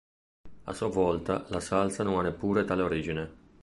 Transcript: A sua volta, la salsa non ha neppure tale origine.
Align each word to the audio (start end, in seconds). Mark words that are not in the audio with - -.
A 0.63 0.73
sua 0.73 0.87
volta, 0.87 1.45
la 1.49 1.59
salsa 1.59 2.01
non 2.01 2.17
ha 2.17 2.21
neppure 2.23 2.65
tale 2.65 2.81
origine. 2.81 3.31